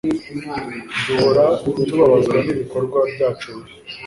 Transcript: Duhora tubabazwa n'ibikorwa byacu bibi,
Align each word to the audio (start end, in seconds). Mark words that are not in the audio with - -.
Duhora 1.05 1.45
tubabazwa 1.87 2.37
n'ibikorwa 2.45 2.97
byacu 3.13 3.47
bibi, 3.55 3.73